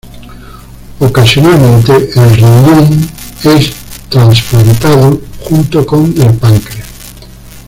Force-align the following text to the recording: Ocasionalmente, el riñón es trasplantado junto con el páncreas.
Ocasionalmente, 0.99 2.09
el 2.15 2.35
riñón 2.35 3.07
es 3.43 3.71
trasplantado 4.09 5.21
junto 5.47 5.85
con 5.85 6.05
el 6.19 6.33
páncreas. 6.39 6.87